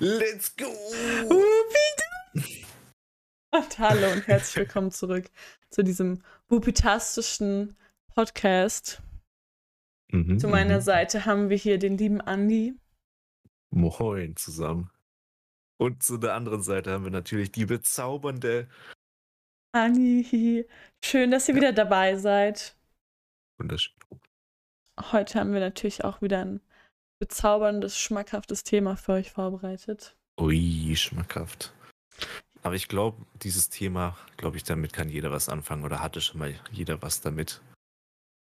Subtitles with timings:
[0.00, 0.66] Let's go!
[3.50, 5.28] Und hallo und herzlich willkommen zurück
[5.70, 7.76] zu diesem wupitastischen
[8.14, 9.02] Podcast.
[10.12, 10.82] Mhm, Zu meiner mhm.
[10.82, 12.74] Seite haben wir hier den lieben Andi.
[13.70, 14.88] Moin zusammen.
[15.78, 18.68] Und zu der anderen Seite haben wir natürlich die bezaubernde.
[19.72, 20.64] Andi,
[21.04, 22.76] schön, dass ihr wieder dabei seid.
[23.58, 23.96] Wunderschön.
[25.10, 26.60] Heute haben wir natürlich auch wieder ein
[27.18, 30.16] bezauberndes, schmackhaftes Thema für euch vorbereitet.
[30.40, 31.72] Ui, schmackhaft.
[32.62, 36.38] Aber ich glaube, dieses Thema, glaube ich, damit kann jeder was anfangen oder hatte schon
[36.38, 37.60] mal jeder was damit.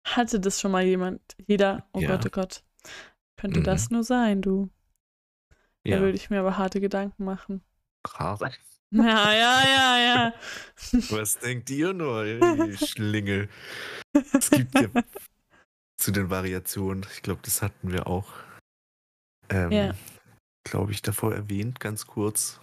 [0.07, 1.21] Hatte das schon mal jemand?
[1.47, 1.89] Jeder?
[1.93, 2.09] Oh Ja.
[2.17, 2.63] Gott, oh Gott.
[3.37, 3.65] Könnte Mhm.
[3.65, 4.71] das nur sein, du?
[5.85, 7.63] Da Ja, würde ich mir aber harte Gedanken machen.
[8.07, 8.53] Haare.
[8.97, 10.35] Ja, ja, ja, ja.
[11.11, 12.39] Was denkt ihr nur, ihr
[12.79, 13.49] Schlingel?
[14.33, 14.87] Es gibt ja
[15.97, 18.33] zu den Variationen, ich glaube, das hatten wir auch,
[19.51, 19.95] ähm, Ja.
[20.65, 22.61] glaube ich, davor erwähnt, ganz kurz,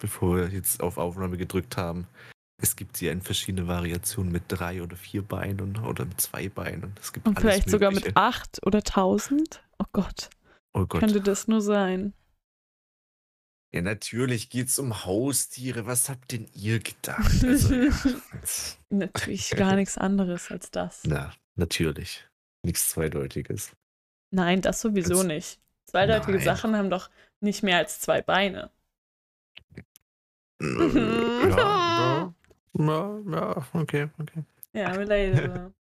[0.00, 2.06] bevor wir jetzt auf Aufnahme gedrückt haben.
[2.60, 6.48] Es gibt sie ja in verschiedene Variationen mit drei oder vier Beinen oder mit zwei
[6.48, 6.92] Beinen.
[7.00, 8.08] Es gibt Und vielleicht sogar Mögliche.
[8.08, 9.62] mit acht oder tausend?
[9.78, 10.30] Oh Gott,
[10.74, 11.00] Oh Gott.
[11.00, 12.14] könnte das nur sein?
[13.72, 15.84] Ja, natürlich geht's um Haustiere.
[15.86, 17.30] Was habt denn ihr gedacht?
[17.44, 17.90] Also, ja.
[18.90, 21.02] Natürlich gar nichts anderes als das.
[21.04, 22.26] Na, natürlich.
[22.64, 23.72] Nichts Zweideutiges.
[24.34, 25.60] Nein, das sowieso Das- nicht.
[25.88, 26.44] Zweideutige Nein.
[26.44, 27.08] Sachen haben doch
[27.40, 28.70] nicht mehr als zwei Beine.
[30.60, 31.48] Äh, ja,
[31.98, 32.34] ja,
[32.74, 34.44] ja, ja, okay, okay.
[34.74, 35.72] Ja, leider.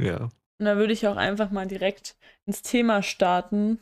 [0.00, 0.24] Ja.
[0.58, 3.80] Und da würde ich auch einfach mal direkt ins Thema starten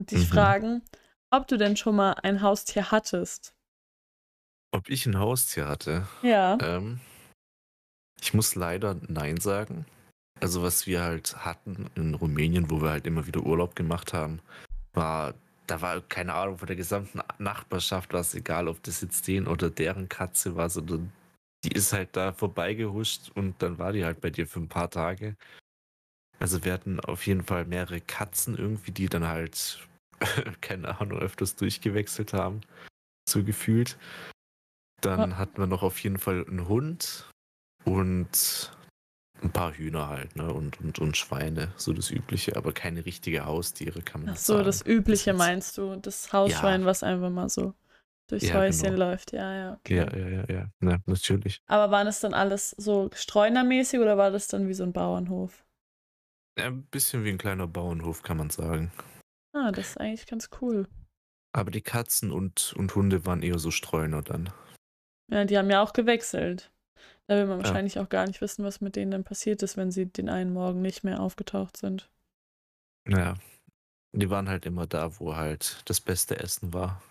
[0.00, 0.24] und dich Mhm.
[0.24, 0.82] fragen,
[1.30, 3.54] ob du denn schon mal ein Haustier hattest.
[4.72, 6.08] Ob ich ein Haustier hatte?
[6.22, 6.58] Ja.
[6.60, 6.98] Ähm,
[8.20, 9.86] ich muss leider Nein sagen.
[10.40, 14.40] Also was wir halt hatten in Rumänien, wo wir halt immer wieder Urlaub gemacht haben,
[14.92, 15.34] war,
[15.66, 19.46] da war keine Ahnung von der gesamten Nachbarschaft, war es egal, ob das jetzt den
[19.46, 21.12] oder deren Katze war, sondern
[21.64, 24.90] die ist halt da vorbeigehuscht und dann war die halt bei dir für ein paar
[24.90, 25.36] Tage.
[26.38, 29.86] Also wir hatten auf jeden Fall mehrere Katzen irgendwie, die dann halt,
[30.60, 32.60] keine Ahnung, öfters durchgewechselt haben.
[33.28, 33.98] So gefühlt.
[35.00, 35.38] Dann Ja.
[35.38, 37.30] hatten wir noch auf jeden Fall einen Hund
[37.84, 38.75] und
[39.42, 40.52] ein paar Hühner halt, ne?
[40.52, 44.54] Und, und, und Schweine, so das Übliche, aber keine richtige Haustiere, kann man Ach so,
[44.54, 44.64] sagen.
[44.66, 47.74] das Übliche jetzt- meinst du, das Hausschwein, was einfach mal so
[48.28, 49.10] durchs Ja, Häuschen genau.
[49.10, 49.32] läuft.
[49.32, 49.96] Ja, ja, okay.
[49.96, 50.66] Ja, ja, ja, ja.
[50.80, 51.60] Na, natürlich.
[51.66, 55.64] Aber waren es dann alles so streunermäßig oder war das dann wie so ein Bauernhof?
[56.58, 58.90] Ja, ein bisschen wie ein kleiner Bauernhof, kann man sagen.
[59.52, 60.88] Ah, das ist eigentlich ganz cool.
[61.52, 64.50] Aber die Katzen und, und Hunde waren eher so Streuner dann.
[65.30, 66.70] Ja, die haben ja auch gewechselt.
[67.26, 67.64] Da will man Ja.
[67.64, 70.52] wahrscheinlich auch gar nicht wissen, was mit denen dann passiert ist, wenn sie den einen
[70.52, 72.10] Morgen nicht mehr aufgetaucht sind.
[73.04, 73.34] Naja,
[74.12, 77.02] die waren halt immer da, wo halt das beste Essen war.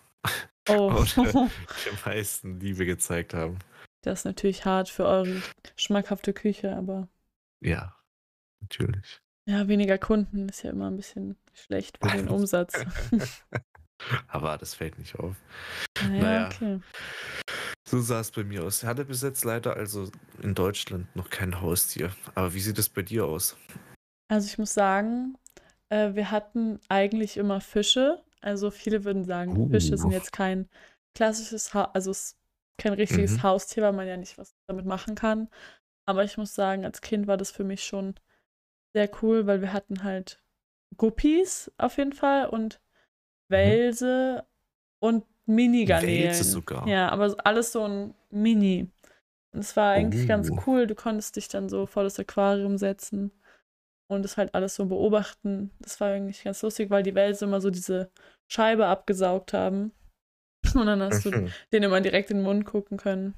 [0.70, 1.06] Oh, Oder
[1.86, 3.60] die am meisten Liebe gezeigt haben.
[4.02, 5.42] das ist natürlich hart für eure
[5.76, 7.08] schmackhafte Küche, aber
[7.62, 7.96] Ja,
[8.62, 9.22] natürlich.
[9.48, 12.74] ja, weniger Kunden ist ja immer ein bisschen schlecht für den Umsatz.
[14.28, 15.36] Aber das fällt nicht auf.
[16.02, 16.46] Naja, Naja.
[16.48, 16.80] okay.
[17.88, 18.82] So sah es bei mir aus.
[18.82, 20.10] Ich hatte bis jetzt leider also
[20.42, 22.12] in Deutschland noch kein Haustier.
[22.34, 23.58] Aber wie sieht es bei dir aus?
[24.28, 25.38] Also ich muss sagen,
[25.90, 28.24] äh, wir hatten eigentlich immer Fische.
[28.42, 29.70] Also viele würden sagen, Uh.
[29.70, 30.68] Fische sind jetzt kein
[31.16, 32.38] klassisches, ha also es ist
[32.78, 33.44] kein richtiges Mhm.
[33.44, 35.50] Haustier, weil man ja nicht was damit machen kann.
[36.08, 38.16] Aber ich muss sagen, als Kind war das für mich schon
[38.94, 40.44] sehr cool, weil wir hatten halt
[40.98, 42.82] Guppies auf jeden Fall und
[43.50, 44.46] Welse
[45.00, 46.34] und Mini-Garnelen.
[46.34, 46.88] Sogar?
[46.88, 48.90] Ja, aber alles so ein Mini.
[49.54, 50.60] Und es war eigentlich ganz Oh.
[50.68, 50.88] cool.
[50.88, 53.32] Du konntest dich dann so vor das Aquarium setzen
[54.10, 55.72] und es halt alles so beobachten.
[55.80, 58.12] Das war eigentlich ganz lustig, weil die Welse immer so diese
[58.52, 59.92] Scheibe abgesaugt haben.
[60.76, 61.52] Und dann hast du Mhm.
[61.72, 63.36] denen immer direkt in den Mund gucken können.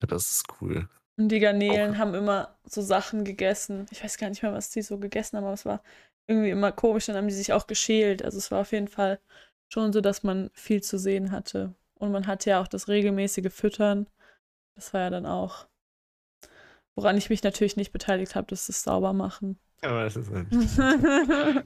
[0.00, 0.88] Das ist cool.
[1.16, 3.86] Und die Garnelen Auch- haben immer so Sachen gegessen.
[3.90, 5.82] Ich weiß gar nicht mehr, was die so gegessen haben, aber es war
[6.28, 7.06] irgendwie immer komisch.
[7.06, 8.22] Dann haben die sich auch geschält.
[8.24, 9.18] Also es war auf jeden Fall
[9.68, 11.74] schon so, dass man viel zu sehen hatte.
[11.98, 14.06] Und man hatte ja auch das regelmäßige Füttern.
[14.74, 15.66] Das war ja dann auch,
[16.94, 19.58] woran ich mich natürlich nicht beteiligt habe, das ist das Saubermachen.
[19.82, 20.30] Aber das ist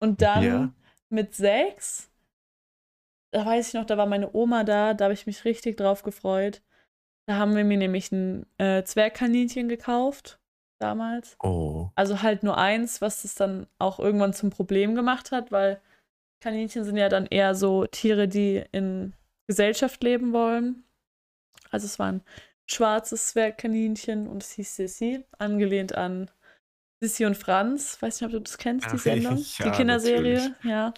[0.00, 0.72] Und dann Ja.
[1.08, 2.10] mit sechs,
[3.32, 6.02] da weiß ich noch, da war meine Oma da, da habe ich mich richtig drauf
[6.02, 6.62] gefreut.
[7.26, 10.40] Da haben wir mir nämlich ein äh, Zwergkaninchen gekauft,
[10.78, 11.36] damals.
[11.42, 11.90] Oh.
[11.94, 15.80] Also halt nur eins, was es dann auch irgendwann zum Problem gemacht hat, weil
[16.40, 19.12] Kaninchen sind ja dann eher so Tiere, die in
[19.46, 20.84] Gesellschaft leben wollen.
[21.70, 22.22] Also es war ein
[22.66, 26.30] schwarzes Zwergkaninchen und es hieß Sissy, angelehnt an
[27.02, 28.00] Sissy und Franz.
[28.00, 30.34] Weiß nicht, ob du das kennst, die Sendung, ja, die Kinderserie.
[30.34, 30.64] natürlich.
[30.64, 30.94] Ja.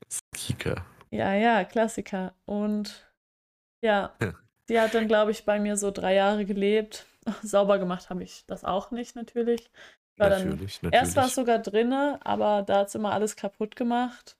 [0.00, 0.86] Klassiker.
[1.10, 2.34] Ja, ja, Klassiker.
[2.44, 3.08] Und
[3.82, 4.34] ja, Ja.
[4.68, 7.06] die hat dann, glaube ich, bei mir so drei Jahre gelebt.
[7.42, 9.70] Sauber gemacht habe ich das auch nicht, natürlich.
[10.18, 11.02] War dann, natürlich, natürlich.
[11.02, 14.36] erst war es sogar drinne, aber da hat es immer alles kaputt gemacht.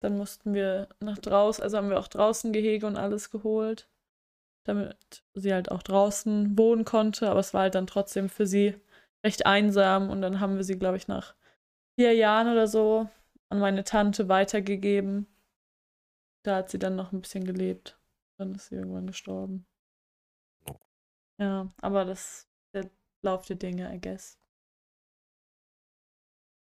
[0.00, 3.88] Dann mussten wir nach draußen, also haben wir auch draußen Gehege und alles geholt,
[4.64, 7.30] damit sie halt auch draußen wohnen konnte.
[7.30, 8.74] Aber es war halt dann trotzdem für sie
[9.24, 10.10] recht einsam.
[10.10, 11.34] Und dann haben wir sie, glaube ich, nach
[11.98, 13.08] vier Jahren oder so
[13.50, 15.26] an meine Tante weitergegeben.
[16.44, 17.98] Da hat sie dann noch ein bisschen gelebt.
[18.38, 19.66] Dann ist sie irgendwann gestorben.
[21.38, 22.90] Ja, aber das der
[23.22, 24.38] Lauf der Dinge, I guess.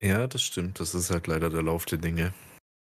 [0.02, 0.80] Ja, das stimmt.
[0.80, 2.32] Das ist halt leider der Lauf der Dinge.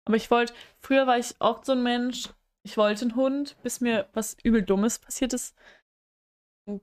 [0.06, 2.31] Aber ich wollte, früher war ich oft so ein Mensch,
[2.64, 5.55] ich wollte einen Hund, bis mir was übel Dummes passiert ist.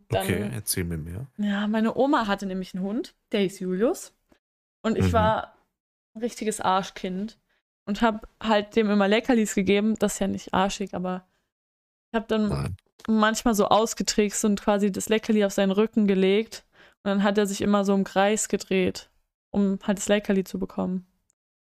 [0.10, 1.28] Dann, Okay, erzähl mir mehr.
[1.38, 4.14] ja, meine Oma hatte nämlich einen Hund, der hieß Julius.
[4.84, 5.14] Und ich Mhm.
[5.14, 5.56] war
[6.16, 7.40] ein richtiges Arschkind
[7.86, 9.96] und habe halt dem immer Leckerlis gegeben.
[10.00, 11.26] Das ist ja nicht arschig, aber
[12.12, 12.78] ich habe dann Nein.
[13.08, 16.66] manchmal so ausgetrickst und quasi das Leckerli auf seinen Rücken gelegt.
[17.04, 19.10] Und dann hat er sich immer so im Kreis gedreht,
[19.52, 21.08] um halt das Leckerli zu bekommen.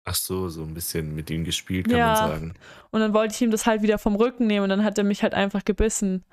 [0.09, 2.07] Ach so, so ein bisschen mit ihm gespielt, kann Ja.
[2.07, 2.53] man sagen.
[2.91, 5.03] Und dann wollte ich ihm das halt wieder vom Rücken nehmen und dann hat er
[5.03, 6.23] mich halt einfach gebissen.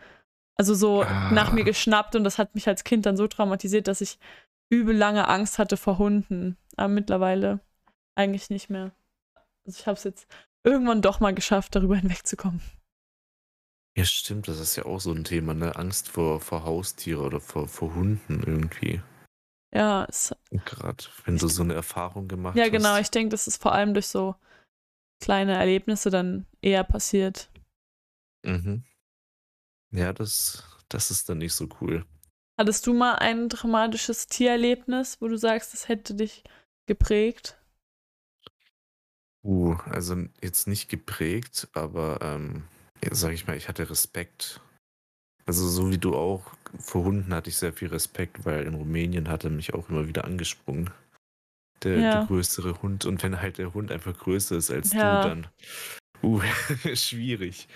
[0.56, 1.30] Also so Ah.
[1.32, 4.18] nach mir geschnappt und das hat mich als Kind dann so traumatisiert, dass ich
[4.70, 6.56] übel lange Angst hatte vor Hunden.
[6.76, 7.58] Aber mittlerweile
[8.14, 8.92] eigentlich nicht mehr.
[9.66, 10.28] Also ich habe es jetzt
[10.62, 12.60] irgendwann doch mal geschafft, darüber hinwegzukommen.
[13.96, 15.74] Ja, stimmt, das ist ja auch so ein Thema, ne?
[15.74, 19.02] Angst vor, vor Haustiere oder vor, vor Hunden irgendwie.
[19.74, 22.70] Ja, es, Gerade wenn du so eine Erfahrung gemacht ja hast.
[22.70, 22.96] genau.
[22.98, 24.36] Ich denke, das ist vor allem durch so
[25.20, 27.50] kleine Erlebnisse dann eher passiert.
[28.44, 28.84] Mhm.
[29.90, 32.04] Ja, das, das ist dann nicht so cool.
[32.58, 36.44] Hattest du mal ein dramatisches Tiererlebnis, wo du sagst, das hätte dich
[36.86, 37.58] geprägt?
[39.42, 42.64] Uh, also jetzt nicht geprägt, aber ähm,
[43.02, 44.60] ja, sag ich mal, ich hatte Respekt.
[45.46, 49.28] Also so wie du auch, vor Hunden hatte ich sehr viel Respekt, weil in Rumänien
[49.28, 50.90] hat er mich auch immer wieder angesprungen.
[51.82, 52.10] Der, Ja.
[52.12, 53.04] der größere Hund.
[53.04, 55.22] Und wenn halt der Hund einfach größer ist als Ja.
[55.22, 55.46] du, dann
[56.22, 56.40] uh,
[56.94, 57.68] schwierig.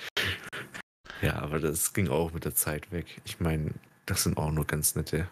[1.20, 3.20] Ja, aber das ging auch mit der Zeit weg.
[3.24, 3.74] Ich meine,
[4.06, 5.28] das sind auch nur ganz nette,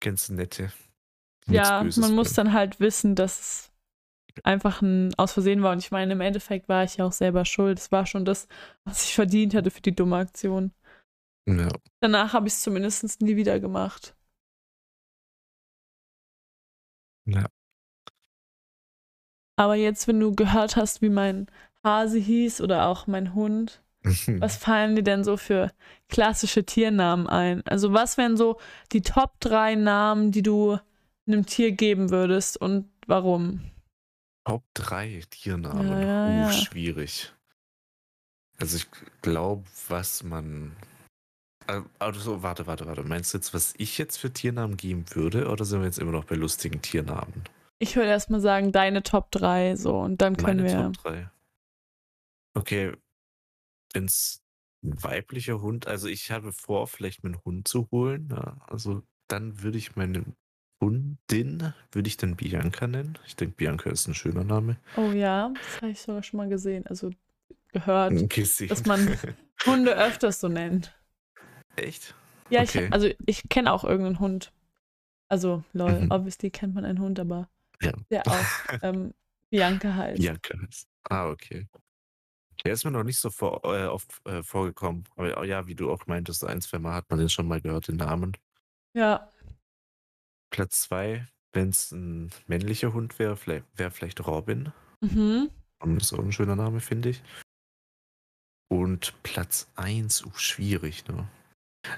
[0.00, 0.72] ganz nette.
[1.46, 3.70] Ja, Böses man muss dann halt wissen, dass es
[4.42, 5.72] einfach ein Aus Versehen war.
[5.72, 7.78] Und ich meine, im Endeffekt war ich ja auch selber schuld.
[7.78, 8.48] Es war schon das,
[8.84, 10.72] was ich verdient hatte für die dumme Aktion.
[11.46, 11.68] Ja.
[12.00, 14.16] Danach habe ich es zumindest nie wieder gemacht.
[17.26, 17.46] Ja.
[19.56, 21.46] Aber jetzt, wenn du gehört hast, wie mein
[21.82, 25.70] Hase hieß oder auch mein Hund, was fallen dir denn so für
[26.08, 27.66] klassische Tiernamen ein?
[27.66, 28.58] Also was wären so
[28.92, 30.78] die Top 3 Namen, die du
[31.26, 33.70] einem Tier geben würdest und warum?
[34.44, 35.88] Top 3 Tiernamen.
[35.88, 36.52] Ja, ja, uh, ja.
[36.52, 37.32] schwierig.
[38.58, 38.86] Also ich
[39.22, 40.76] glaube, was man.
[41.66, 43.02] Äh, Also, warte, warte, warte.
[43.02, 46.12] Meinst du jetzt, was ich jetzt für Tiernamen geben würde, oder sind wir jetzt immer
[46.12, 47.44] noch bei lustigen Tiernamen?
[47.78, 50.92] Ich würde erstmal sagen, deine Top 3 so und dann können Meine wir.
[50.92, 51.30] Top 3.
[52.54, 52.92] Okay.
[53.92, 54.42] Wenn es
[54.82, 58.28] ein weiblicher Hund, also ich habe vor, vielleicht meinen Hund zu holen.
[58.30, 60.24] Ja, also dann würde ich meine
[60.80, 63.18] Hundin, würde ich dann Bianca nennen.
[63.26, 64.76] Ich denke, Bianca ist ein schöner Name.
[64.96, 67.10] Oh ja, das habe ich sogar schon mal gesehen, also
[67.72, 68.68] gehört, Gesehen.
[68.68, 69.18] dass man
[69.66, 70.94] Hunde öfters so nennt.
[71.76, 72.14] Echt?
[72.50, 72.86] Ja, Okay.
[72.86, 74.52] ich, also ich kenne auch irgendeinen Hund.
[75.28, 76.10] Also, lol, Mhm.
[76.10, 77.48] obviously kennt man einen Hund, aber
[77.80, 77.92] Ja.
[78.10, 78.32] der auch
[78.82, 79.14] ähm,
[79.50, 80.20] Bianca heißt.
[80.20, 80.88] Bianca heißt.
[81.08, 81.66] Ah, okay.
[82.64, 85.04] Der ist mir noch nicht so vor, äh, oft äh, vorgekommen.
[85.16, 87.88] Aber ja, wie du auch meintest, ein, zwei Mal hat man den schon mal gehört,
[87.88, 88.36] den Namen.
[88.94, 89.28] Ja,
[90.50, 94.72] Platz zwei, wenn es ein männlicher Hund wäre, vielleicht, wäre vielleicht Robin.
[95.00, 95.50] mhm.
[95.80, 97.22] Und ist auch ein schöner Name, finde ich.
[98.70, 101.28] Und Platz eins, uh, schwierig, ne?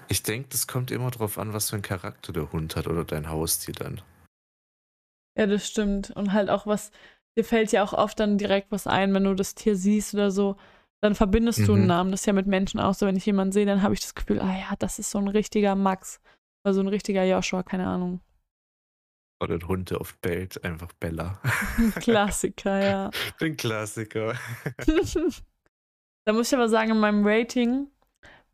[0.09, 3.05] Ich denke, das kommt immer drauf an, was für einen Charakter der Hund hat oder
[3.05, 4.01] dein Haustier dann.
[5.39, 6.11] Ja, das stimmt.
[6.11, 6.91] Und halt auch was,
[7.37, 10.31] dir fällt ja auch oft dann direkt was ein, wenn du das Tier siehst oder
[10.31, 10.57] so,
[11.03, 11.89] dann verbindest du einen Mhm.
[11.89, 12.11] Namen.
[12.11, 13.07] Das ist ja mit Menschen auch so.
[13.07, 15.29] Wenn ich jemanden sehe, dann habe ich das Gefühl, ah ja, das ist so ein
[15.29, 16.21] richtiger Max.
[16.65, 18.21] Oder so ein richtiger Joshua, keine Ahnung.
[19.43, 21.41] Oder ein Hund, der oft bellt, einfach Bella.
[21.77, 23.11] Ein Klassiker, ja.
[23.41, 24.35] Den Klassiker.
[26.25, 27.89] da muss ich aber sagen, in meinem Rating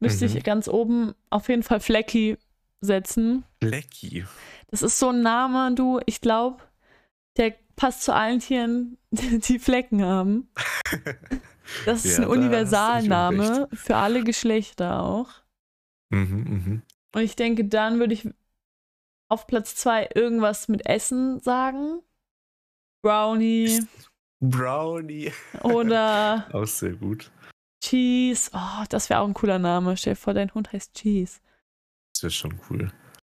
[0.03, 0.37] müsste Mhm.
[0.37, 2.37] ich ganz oben auf jeden Fall Flecky
[2.81, 3.45] setzen.
[3.63, 4.27] Lecky.
[4.69, 6.63] Das ist so ein Name, du, ich glaube,
[7.37, 10.51] der passt zu allen Tieren, die Flecken haben.
[11.87, 15.31] Das ist Ja, ein Universalname für alle Geschlechter auch.
[16.11, 16.83] Mhm, mhm.
[17.15, 18.29] Und ich denke, dann würde ich
[19.29, 22.01] auf Platz zwei irgendwas mit Essen sagen.
[23.01, 23.87] Brownie,
[24.41, 25.33] Brownie.
[25.63, 27.31] Oder Auch sehr gut.
[27.83, 28.51] Cheese.
[28.55, 29.97] Oh, das wäre auch ein cooler Name.
[29.97, 31.41] Stell dir vor, dein Hund heißt Cheese.
[32.15, 32.91] Das wäre schon cool.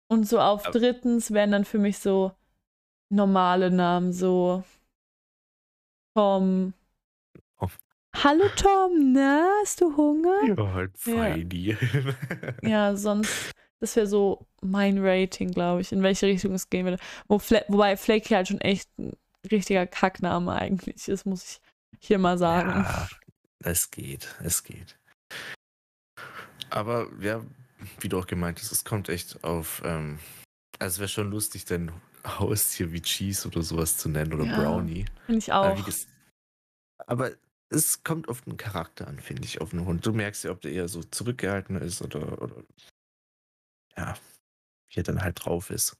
[0.09, 2.33] Und so auf Aber- drittens wären dann für mich so
[3.11, 4.65] normale Namen, so
[6.17, 6.75] Tom.
[7.61, 7.69] Oh.
[8.17, 10.45] Hallo Tom, na, hast du Hunger?
[10.47, 11.77] Ja, halt Feini.
[12.63, 16.99] Ja, sonst, das wäre so mein Rating, glaube ich, in welche Richtung es gehen würde.
[17.29, 19.13] Wo Fla wobei Flaky halt schon echt ein
[19.51, 21.61] richtiger Kackname eigentlich ist, muss ich
[22.01, 22.71] hier mal sagen.
[22.85, 23.09] Ja,
[23.63, 24.99] es geht, es geht.
[26.71, 27.45] Aber ja,
[28.01, 29.83] wie du auch gemeint hast, es kommt echt auf.
[29.85, 30.19] Ähm,
[30.79, 31.93] also es wäre schon lustig, dein
[32.25, 34.57] Haustier wie Cheese oder sowas zu nennen oder Ja.
[34.57, 35.07] Brownie.
[35.27, 35.77] Finde ich Aber, auch.
[35.79, 36.07] wie ges-
[37.07, 37.33] aber
[37.71, 40.05] es kommt auf den Charakter an, finde ich, auf den Hund.
[40.05, 42.63] Du merkst ja, ob der eher so zurückgehalten ist oder, oder
[43.97, 44.17] ja,
[44.91, 45.97] wie er dann halt drauf ist.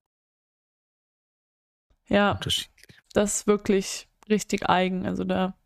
[2.09, 2.99] Ja, Unterschiedlich.
[3.13, 5.07] das ist wirklich richtig eigen.
[5.07, 5.57] Also da,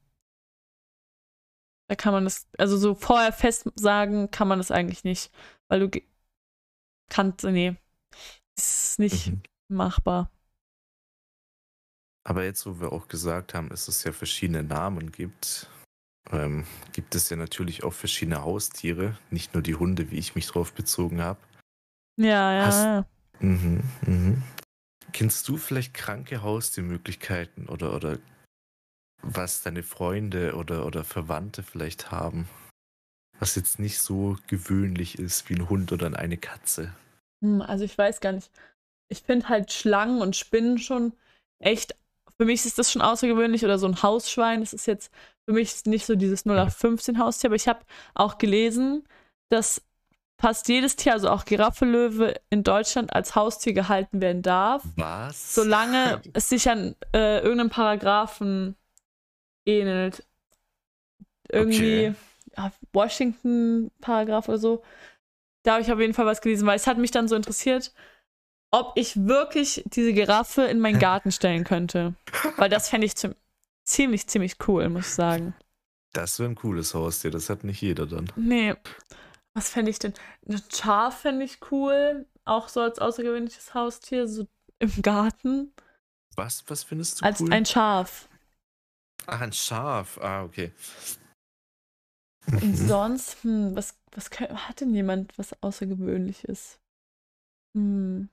[1.89, 5.31] da kann man das, also so vorher fest sagen, kann man das eigentlich nicht,
[5.69, 6.01] weil du
[7.11, 7.77] kannst, nee,
[8.57, 9.43] das ist nicht Mhm.
[9.69, 10.31] machbar.
[12.27, 15.69] Aber jetzt, wo wir auch gesagt haben, dass es ja verschiedene Namen gibt,
[16.31, 20.47] ähm, gibt es ja natürlich auch verschiedene Haustiere, nicht nur die Hunde, wie ich mich
[20.47, 21.41] drauf bezogen habe.
[22.17, 23.07] Ja, ja, Hast- ja.
[23.41, 24.43] Mhm, mhm.
[25.13, 28.19] Kennst du vielleicht kranke Haustiermöglichkeiten oder, oder
[29.27, 32.49] was deine Freunde oder, oder Verwandte vielleicht haben?
[33.41, 36.93] Was jetzt nicht so gewöhnlich ist wie ein Hund oder eine Katze.
[37.43, 38.51] Hm, Also ich weiß gar nicht.
[39.09, 41.13] Ich finde halt Schlangen und Spinnen schon
[41.59, 41.95] echt,
[42.39, 44.61] für mich ist das schon außergewöhnlich oder so ein Hausschwein.
[44.61, 45.13] Das ist jetzt
[45.47, 47.81] für mich nicht so dieses 0815 Haustier, aber ich habe
[48.15, 49.05] auch gelesen,
[49.51, 49.83] dass
[50.41, 55.55] fast jedes Tier, also auch Giraffe, Löwe in Deutschland als Haustier gehalten werden darf, Was?
[55.55, 58.75] solange es sich an äh, irgendeinem Paragraphen
[59.67, 60.25] ähnelt.
[61.51, 62.15] Irgendwie Okay.
[62.57, 64.83] ja, Washington-Paragraph oder so.
[65.63, 67.93] Da habe ich auf jeden Fall was gelesen, weil es hat mich dann so interessiert,
[68.71, 72.15] ob ich wirklich diese Giraffe in meinen Garten stellen könnte.
[72.57, 73.15] Weil das fände ich
[73.85, 75.55] ziemlich, ziemlich cool, muss ich sagen.
[76.13, 78.31] Das wäre ein cooles Haustier, das hat nicht jeder dann.
[78.37, 78.75] Nee.
[79.55, 80.15] Was fände ich denn?
[80.49, 82.27] Ein Schaf fände ich cool.
[82.45, 84.47] Auch so als außergewöhnliches Haustier, so
[84.81, 85.73] im Garten.
[86.37, 87.53] Was, was findest du Als cool?
[87.53, 88.29] ein Schaf.
[89.27, 90.19] Ach, ein Schaf.
[90.21, 90.73] Ah, okay.
[92.61, 92.77] Und Mhm.
[92.77, 96.81] sonst, hm, was, was kö- hat denn jemand, was Außergewöhnliches?
[97.77, 98.29] Hm.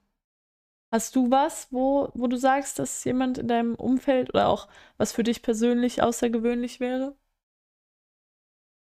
[0.91, 4.67] Hast du was, wo, wo du sagst, dass jemand in deinem Umfeld oder auch
[4.97, 7.15] was für dich persönlich außergewöhnlich wäre?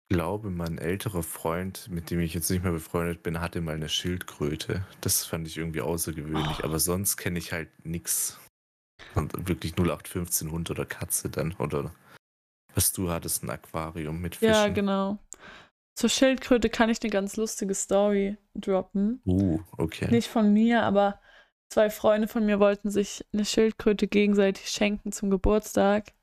[0.08, 3.74] Ich glaube, mein älterer Freund, mit dem ich jetzt nicht mehr befreundet bin, hatte mal
[3.74, 4.86] eine Schildkröte.
[5.01, 6.63] Das fand ich irgendwie außergewöhnlich.
[6.63, 6.63] Oh.
[6.63, 8.38] Aber sonst kenne ich halt nix.
[9.15, 11.53] Und wirklich 0815 Hund oder Katze dann.
[11.53, 11.94] Oder
[12.75, 14.53] was du hattest, ein Aquarium mit Fischen.
[14.53, 15.18] Ja, genau.
[15.96, 19.22] Zur Schildkröte kann ich eine ganz lustige Story droppen.
[19.25, 20.10] Uh, okay.
[20.10, 21.20] Nicht von mir, aber
[21.70, 26.13] zwei Freunde von mir wollten sich eine Schildkröte gegenseitig schenken zum Geburtstag.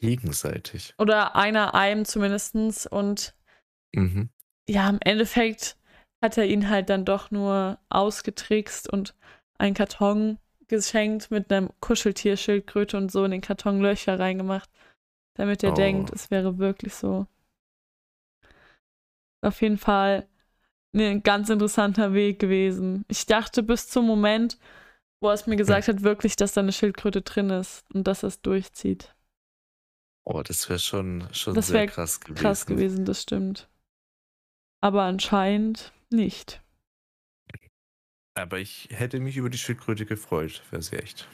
[0.00, 0.94] Gegenseitig.
[0.98, 2.86] Oder einer einem zumindestens.
[2.86, 3.36] Und
[3.94, 4.30] Mhm.
[4.68, 5.76] ja, im Endeffekt
[6.22, 9.14] hat er ihn halt dann doch nur ausgetrickst und
[9.58, 10.38] einen Karton
[10.72, 14.70] geschenkt mit einem Kuscheltier-Schildkröte und so in den Karton Löcher reingemacht,
[15.34, 15.76] damit er Oh.
[15.76, 17.26] denkt, es wäre wirklich so.
[19.42, 20.26] Auf jeden Fall
[20.94, 23.04] ein ganz interessanter Weg gewesen.
[23.08, 24.58] Ich dachte bis zum Moment,
[25.20, 28.22] wo er es mir gesagt hat, wirklich, dass da eine Schildkröte drin ist und dass
[28.22, 29.14] es durchzieht.
[30.24, 32.40] Oh, das wäre schon, schon Das sehr krass gewesen.
[32.42, 33.68] Krass gewesen, das stimmt.
[34.80, 36.62] Aber anscheinend nicht.
[38.34, 41.28] Aber ich hätte mich über die Schildkröte gefreut, wäre sie echt.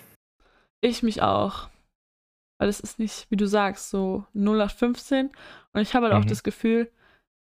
[0.81, 1.69] Ich mich auch.
[2.61, 5.31] Weil es ist nicht, wie du sagst, so 0815.
[5.73, 6.29] Und ich habe halt auch Mhm.
[6.29, 6.91] das Gefühl,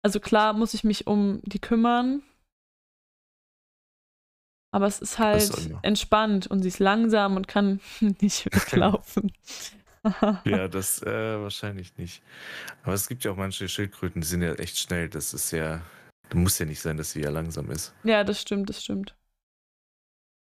[0.03, 2.23] also klar muss ich mich um die kümmern.
[4.71, 5.83] Aber es ist halt man.
[5.83, 7.79] entspannt und sie ist langsam und kann
[8.21, 9.31] nicht weglaufen.
[10.43, 12.21] Ja, das äh, wahrscheinlich nicht.
[12.83, 15.07] Aber es gibt ja auch manche Schildkröten, die sind ja echt schnell.
[15.07, 15.81] Das ist ja,
[16.33, 17.93] muss ja nicht sein, dass sie ja langsam ist.
[18.03, 19.15] ja, das stimmt, das stimmt.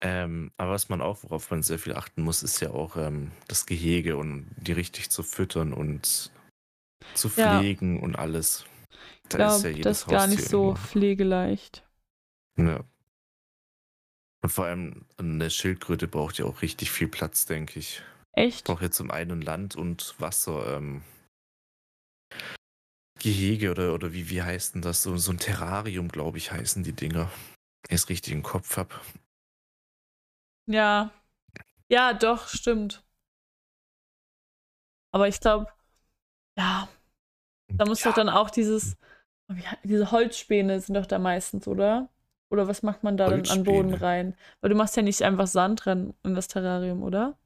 [0.01, 3.31] Ähm, aber was man auch, worauf man sehr viel achten muss, ist ja auch ähm,
[3.47, 6.31] das Gehege und die richtig zu füttern und
[7.15, 7.59] zu Ja.
[7.59, 8.65] pflegen und alles.
[9.23, 10.81] Ich Da glaube, ist ja jedes das ist gar nicht so irgendwo.
[10.87, 11.85] pflegeleicht.
[12.57, 12.83] Ja.
[14.41, 18.01] Und vor allem eine Schildkröte braucht ja auch richtig viel Platz, denke ich.
[18.31, 18.65] Echt?
[18.65, 20.77] Braucht ja zum einen Land und Wasser.
[20.77, 21.03] Ähm,
[23.19, 25.03] Gehege oder, oder wie, wie heißt denn das?
[25.03, 27.29] So, so ein Terrarium, glaube ich, heißen die Dinger.
[27.87, 28.95] Wenn ich es richtig im Kopf habe.
[30.69, 31.11] Ja.
[31.89, 33.03] Ja, doch, stimmt.
[35.11, 35.67] Aber ich glaube,
[36.57, 36.87] Ja.
[37.71, 38.09] Da muss Ja.
[38.09, 38.97] doch dann auch dieses,
[39.83, 42.09] diese Holzspäne sind doch da meistens, oder?
[42.51, 44.35] Oder was macht man da dann an Boden rein?
[44.59, 47.37] Weil du machst ja nicht einfach Sand rein in das Terrarium, oder?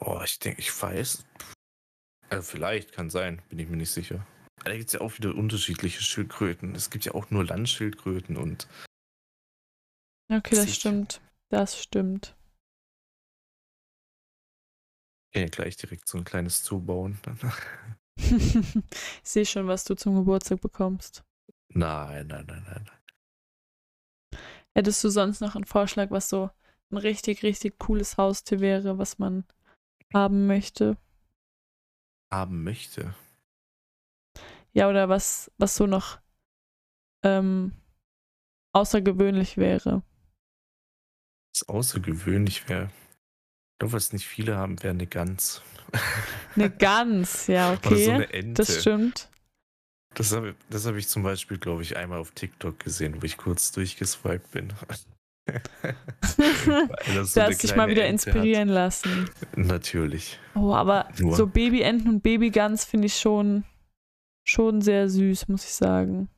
[0.00, 1.24] Oh, ich denke, ich weiß.
[2.30, 4.26] Also vielleicht, kann sein, bin ich mir nicht sicher.
[4.64, 6.74] Da gibt es ja auch wieder unterschiedliche Schildkröten.
[6.74, 8.68] Es gibt ja auch nur Landschildkröten und
[10.30, 11.20] Okay, das stimmt.
[11.50, 12.34] Das stimmt.
[15.38, 17.18] Kann ja gleich direkt so ein kleines Zoo bauen.
[18.16, 18.58] ich
[19.22, 21.22] sehe schon, was du zum Geburtstag bekommst.
[21.68, 22.90] nein, nein, nein, nein.
[24.74, 26.50] Hättest du sonst noch einen Vorschlag, was so
[26.90, 29.44] ein richtig, richtig cooles Haustier wäre, was man
[30.12, 30.96] haben möchte?
[32.32, 33.14] Haben möchte.
[34.72, 36.20] Ja, oder was, was so noch
[37.24, 37.72] ähm,
[38.72, 40.02] außergewöhnlich wäre.
[41.52, 42.90] Was außergewöhnlich wäre.
[43.78, 45.62] Ich glaube, was nicht viele haben, wäre eine Gans.
[46.56, 48.10] Eine Gans, ja, Oder so okay.
[48.10, 48.62] eine Ente.
[48.64, 49.28] das stimmt.
[50.14, 53.36] Das habe das hab ich zum Beispiel, glaube ich, einmal auf TikTok gesehen, wo ich
[53.36, 54.72] kurz durchgeswiped bin.
[55.46, 59.26] Du so eine hast dich mal wieder Ente inspirieren lassen.
[59.26, 59.56] Hat.
[59.56, 60.40] Natürlich.
[60.56, 61.36] Oh, aber Nur.
[61.36, 63.64] so Babyenten und Babygans finde ich schon,
[64.44, 66.28] schon sehr süß, muss ich sagen.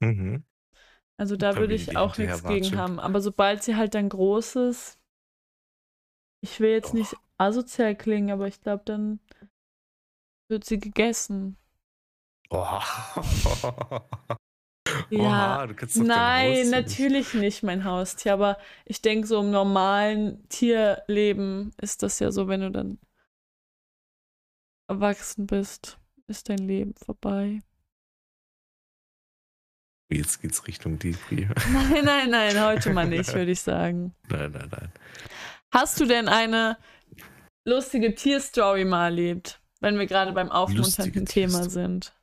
[0.00, 0.44] Mhm.
[1.18, 3.00] Also da würde ich auch nichts gegen haben.
[3.00, 4.96] Aber sobald sie halt dann groß ist,
[6.46, 6.96] ich will jetzt Oh.
[6.96, 9.20] nicht asozial klingen, aber ich glaube, dann
[10.48, 11.56] wird sie gegessen.
[12.50, 12.80] Oh.
[15.10, 19.50] Ja, Oha, du kannst dein Nein, natürlich nicht mein Haustier, aber ich denke, so im
[19.50, 22.98] normalen Tierleben ist das ja so, wenn du dann
[24.88, 25.98] erwachsen bist,
[26.28, 27.60] ist dein Leben vorbei.
[30.10, 31.48] Jetzt geht's Richtung Depri.
[31.72, 34.14] Nein, nein, nein, heute mal nicht, würde ich sagen.
[34.28, 34.92] nein, nein, nein.
[35.72, 36.78] Hast du denn eine
[37.66, 42.14] lustige Tierstory mal erlebt, wenn wir gerade beim aufmunternden Thema sind?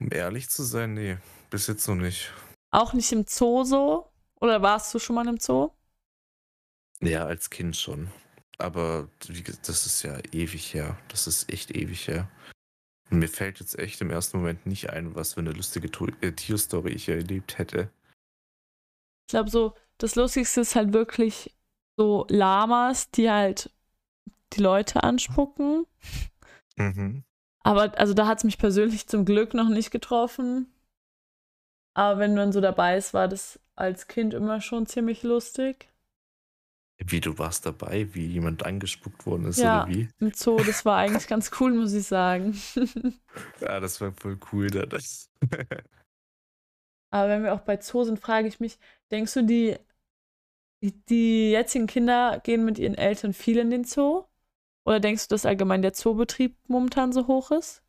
[0.00, 1.18] Um ehrlich zu sein, nee,
[1.50, 2.32] bis jetzt noch nicht.
[2.70, 4.10] Auch nicht im Zoo so?
[4.40, 5.70] Oder warst du schon mal im Zoo?
[7.00, 8.10] Ja, als Kind schon.
[8.58, 9.08] Aber
[9.66, 10.98] das ist ja ewig her.
[11.08, 12.30] Das ist echt ewig her.
[13.10, 15.88] Und mir fällt jetzt echt im ersten Moment nicht ein, was für eine lustige
[16.20, 17.90] äh, Tierstory ich erlebt hätte.
[19.26, 21.54] Ich glaube, so das Lustigste ist halt wirklich
[21.96, 23.70] so Lamas, die halt
[24.52, 25.86] die Leute anspucken.
[26.76, 27.24] Mhm.
[27.60, 30.72] Aber also da hat es mich persönlich zum Glück noch nicht getroffen.
[31.94, 35.88] Aber wenn man so dabei ist, war das als Kind immer schon ziemlich lustig.
[36.98, 39.84] Wie du warst dabei, wie jemand angespuckt worden ist Ja.
[39.84, 40.08] oder wie?
[40.18, 42.58] Im Zoo, das war eigentlich ganz cool, muss ich sagen.
[43.60, 44.68] Ja, das war voll cool.
[44.70, 45.30] Da, das.
[47.10, 48.78] Aber wenn wir auch bei Zoo sind, frage ich mich,
[49.10, 49.76] denkst du, die,
[50.82, 54.24] die, die jetzigen Kinder gehen mit ihren Eltern viel in den Zoo?
[54.84, 57.82] Oder denkst du, dass allgemein der Zoobetrieb momentan so hoch ist?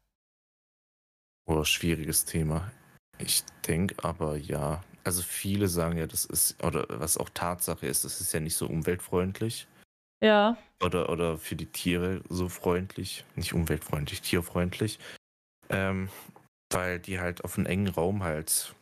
[1.48, 2.72] oh, schwieriges Thema.
[3.18, 4.84] Ich denke aber ja.
[5.04, 8.56] Also viele sagen ja, das ist, oder was auch Tatsache ist, das ist ja nicht
[8.56, 9.68] so umweltfreundlich.
[10.22, 15.00] Ja, oder, oder für die Tiere so freundlich, nicht umweltfreundlich, tierfreundlich,
[15.70, 16.10] ähm,
[16.72, 18.76] weil die halt auf einen engen Raum halt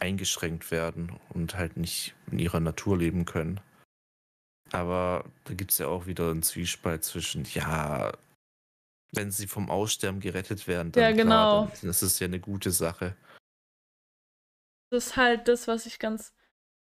[0.00, 3.60] eingeschränkt werden und halt nicht in ihrer Natur leben können.
[4.72, 8.12] Aber da gibt es ja auch wieder einen Zwiespalt zwischen, ja,
[9.12, 11.66] wenn sie vom Aussterben gerettet werden, dann, Ja, genau.
[11.66, 13.16] klar, dann ist es ja eine gute Sache.
[14.92, 16.34] das ist halt das, was ich ganz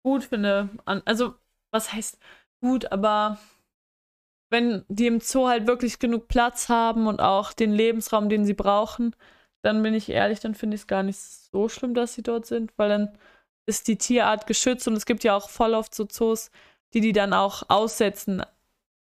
[0.04, 0.70] gut finde.
[0.86, 1.36] Also,
[1.72, 2.20] was heißt
[2.62, 3.40] gut, aber
[4.50, 8.54] wenn die im Zoo halt wirklich genug Platz haben und auch den Lebensraum, den sie
[8.54, 9.16] brauchen,
[9.66, 12.46] dann bin ich ehrlich, dann finde ich es gar nicht so schlimm, dass sie dort
[12.46, 13.18] sind, weil dann
[13.68, 16.52] ist die Tierart geschützt und es gibt ja auch voll oft so Zoos,
[16.94, 18.44] die die dann auch aussetzen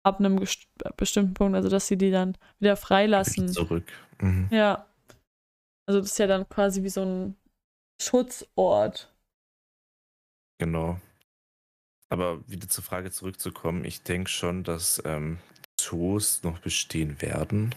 [0.03, 3.47] ab einem gest- bestimmten Punkt, also dass sie die dann wieder freilassen.
[3.47, 3.85] Zurück.
[4.19, 4.47] Mhm.
[4.51, 4.87] Ja.
[5.87, 7.35] Also das ist ja dann quasi wie so ein
[8.01, 9.13] Schutzort.
[10.59, 10.99] Genau.
[12.09, 15.39] Aber wieder zur Frage zurückzukommen, ich denke schon, dass ähm,
[15.79, 17.75] Zoos noch bestehen werden,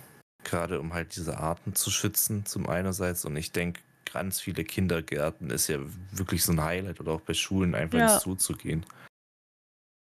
[0.49, 3.25] gerade um halt diese Arten zu schützen, zum einerseits.
[3.25, 3.81] Und ich denke,
[4.13, 5.79] ganz viele Kindergärten ist ja
[6.13, 8.15] wirklich so ein Highlight oder auch bei Schulen einfach Ja.
[8.15, 8.85] ins Zoo zu gehen.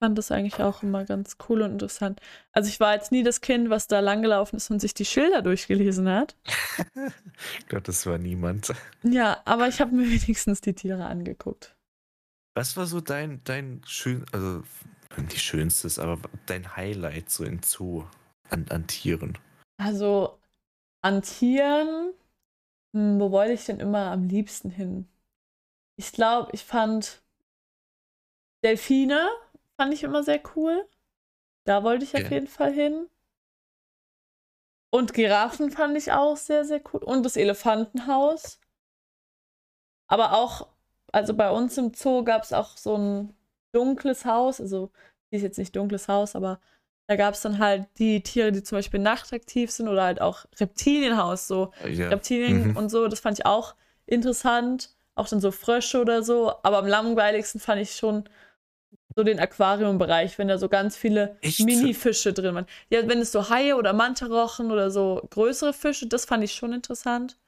[0.02, 2.20] fand das eigentlich auch immer ganz cool und interessant.
[2.52, 5.40] Also ich war jetzt nie das Kind, was da langgelaufen ist und sich die Schilder
[5.40, 6.36] durchgelesen hat.
[7.58, 8.74] ich glaube, das war niemand.
[9.02, 11.74] Ja, aber ich habe mir wenigstens die Tiere angeguckt.
[12.54, 14.62] Was war so dein, dein schön, also
[15.16, 18.04] nicht schönstes, aber dein Highlight so in Zoo
[18.50, 19.38] an, an Tieren?
[19.76, 20.38] Also
[21.02, 22.14] an Tieren,
[22.94, 25.08] hm, wo wollte ich denn immer am liebsten hin?
[25.96, 27.22] Ich glaube, ich fand
[28.64, 29.28] Delfine,
[29.76, 30.88] fand ich immer sehr cool.
[31.64, 32.34] Da wollte ich auf Okay.
[32.34, 33.08] jeden Fall hin.
[34.90, 37.02] Und Giraffen fand ich auch sehr, sehr cool.
[37.04, 38.58] Und das Elefantenhaus.
[40.06, 40.68] Aber auch,
[41.12, 43.34] also bei uns im Zoo gab es auch so ein
[43.72, 44.60] dunkles Haus.
[44.60, 44.90] Also,
[45.30, 46.60] die ist jetzt nicht dunkles Haus, aber
[47.06, 50.46] da gab es dann halt die Tiere, die zum Beispiel nachtaktiv sind oder halt auch
[50.58, 52.08] Reptilienhaus, so Ja.
[52.08, 52.76] Reptilien Mhm.
[52.76, 53.08] und so.
[53.08, 53.74] Das fand ich auch
[54.06, 54.90] interessant.
[55.14, 56.52] Auch dann so Frösche oder so.
[56.62, 58.24] Aber am langweiligsten fand ich schon
[59.16, 61.60] so den Aquariumbereich, wenn da so ganz viele Echt?
[61.60, 62.66] Mini-Fische drin waren.
[62.90, 66.72] Ja, wenn es so Haie oder Mantarochen oder so größere Fische, das fand ich schon
[66.72, 67.38] interessant.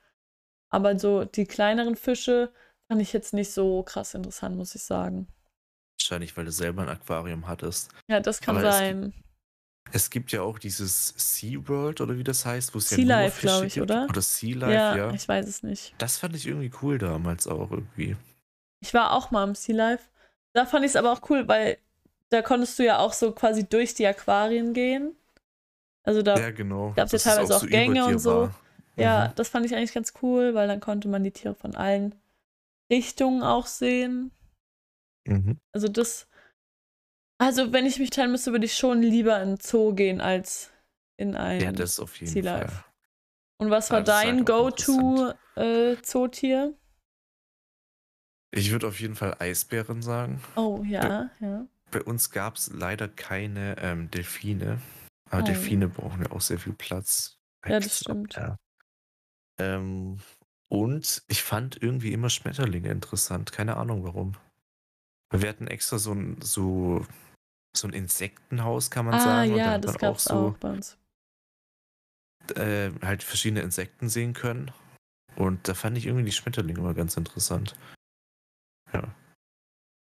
[0.71, 2.53] Aber so die kleineren Fische
[2.89, 5.27] fand ich jetzt nicht so krass interessant, muss ich sagen.
[5.99, 7.91] Wahrscheinlich, weil du selber ein Aquarium hattest.
[8.09, 9.13] Ja, das kann Aber sein.
[9.93, 13.15] Es gibt ja auch dieses SeaWorld oder wie das heißt, wo es ja Sea nur
[13.15, 13.91] Life, Fische glaub ich, gibt.
[13.91, 14.07] oder?
[14.09, 15.13] Oder Sea Life, ja, ja.
[15.13, 15.95] ich weiß es nicht.
[15.99, 18.17] Das fand ich irgendwie cool damals auch irgendwie.
[18.81, 20.05] Ich war auch mal im Sea Life.
[20.55, 21.79] Da fand ich es aber auch cool, weil
[22.31, 25.15] da konntest du ja auch so quasi durch die Aquarien gehen.
[26.03, 26.89] Also da, ja, genau.
[26.97, 28.43] ja dass es teilweise auch über Gänge und so.
[28.43, 28.55] war.
[28.97, 29.33] ja, Mhm.
[29.37, 32.15] das fand ich eigentlich ganz cool, weil dann konnte man die Tiere von allen
[32.91, 34.31] Richtungen auch sehen.
[35.27, 35.59] Mhm.
[35.73, 36.27] Also das,
[37.39, 40.71] also wenn ich mich teilen müsste, würde ich schon lieber in den Zoo gehen als
[41.17, 41.61] in ein.
[41.61, 42.61] Ja, das auf jeden Sea Fall.
[42.63, 42.85] Life.
[43.59, 46.75] Und was war Ja, dein halt Go-To-Zootier?
[48.53, 50.43] Ich würde auf jeden Fall Eisbären sagen.
[50.57, 51.67] oh ja, ja.
[51.91, 54.81] Bei uns gab es leider keine ähm, Delfine.
[55.31, 55.47] Aber Oh.
[55.47, 57.39] Delfine brauchen ja auch sehr viel Platz.
[57.67, 58.35] Ja, das stimmt.
[58.35, 58.57] Ja.
[59.59, 60.19] Ähm,
[60.69, 63.53] und ich fand irgendwie immer Schmetterlinge interessant.
[63.53, 64.37] Keine Ahnung warum.
[65.31, 67.05] Wir hatten extra so ein, so,
[67.77, 69.53] so ein Insektenhaus, kann man Ah sagen.
[69.53, 70.99] und ja, hat das man gab's auch, bei uns.
[72.55, 74.71] äh, halt verschiedene Insekten sehen können.
[75.37, 77.77] Und da fand ich irgendwie die Schmetterlinge immer ganz interessant.
[78.93, 79.15] Ja.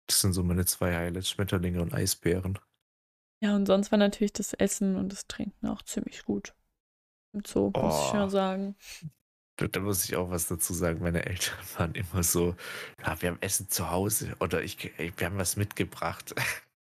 [0.07, 2.57] Das sind so meine zwei Highlights, Schmetterlinge und Eisbären.
[3.43, 6.53] Ja, und sonst war natürlich das Essen und das Trinken auch ziemlich gut.
[7.33, 8.15] Im Zoo, muss ich Oh.
[8.15, 8.75] ja sagen.
[9.57, 11.01] Da, da muss ich auch was dazu sagen.
[11.01, 12.55] Meine Eltern waren immer so,
[13.05, 16.33] ja, wir haben Essen zu Hause oder ich, wir haben was mitgebracht.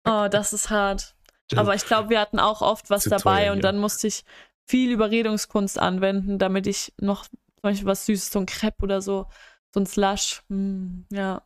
[0.05, 1.15] Oh, das ist hart.
[1.57, 3.63] Aber ich glaube, wir hatten auch oft was dabei teuer und hier.
[3.63, 4.25] dann musste ich
[4.67, 9.27] viel Überredungskunst anwenden, damit ich noch zum Beispiel was Süßes, so ein Crepe oder so,
[9.73, 10.43] so ein Slush.
[10.49, 11.43] Hm, ja.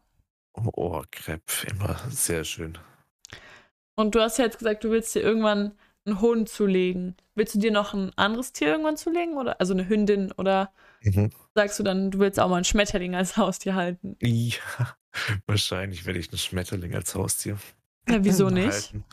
[0.54, 2.78] Oh, oh, Crepe, immer sehr schön.
[3.94, 5.76] Und du hast ja jetzt gesagt, du willst dir irgendwann
[6.09, 7.16] einen Hund zulegen.
[7.35, 9.37] Willst du dir noch ein anderes Tier irgendwann zulegen?
[9.37, 10.33] Oder also eine Hündin?
[10.33, 11.31] Oder Mhm.
[11.55, 14.16] sagst du dann, du willst auch mal einen Schmetterling als Haustier halten?
[14.21, 14.57] Ja,
[15.47, 17.59] wahrscheinlich werde ich einen Schmetterling als Haustier.
[18.09, 18.66] Ja, wieso nicht?
[18.66, 19.05] halten.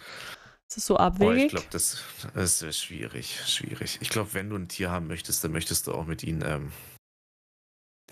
[0.68, 1.52] Ist das so Boah, ich abwegig?
[1.52, 2.04] glaube, das,
[2.34, 4.00] das ist schwierig, schwierig.
[4.02, 6.72] Ich glaube, wenn du ein Tier haben möchtest, dann möchtest du auch mit ihnen, ähm,